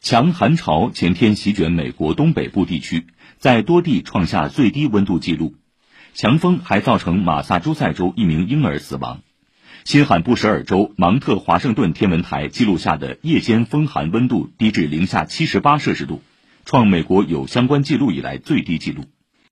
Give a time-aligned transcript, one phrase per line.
[0.00, 3.06] 强寒潮前天席卷美国东北部地区，
[3.38, 5.54] 在多地创下最低温度记录。
[6.14, 9.20] 强风还造成马萨诸塞州一名婴儿死亡。
[9.84, 16.22] 新罕布什尔州芒特华盛顿天文台记录下的夜间风寒温度低至零下七十八摄氏度，
[16.64, 19.04] 创美国有相关记录以来最低纪录。